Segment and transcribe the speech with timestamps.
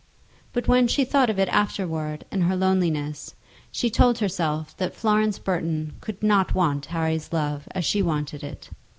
[0.51, 3.35] But when she thought of it afterwards in her loneliness,
[3.71, 8.71] she told herself that Florence Burton could not want Harry's love as she wanted it.